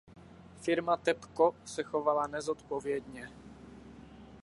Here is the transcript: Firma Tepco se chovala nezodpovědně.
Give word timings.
Firma 0.61 0.97
Tepco 0.97 1.55
se 1.65 1.83
chovala 1.83 2.27
nezodpovědně. 2.27 3.29